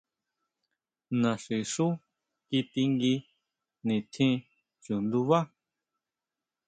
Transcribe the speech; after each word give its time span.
Naxí 1.21 1.57
xú 1.73 1.87
kitingui 2.49 3.15
nitjín 3.87 4.33
chundubá. 4.83 5.39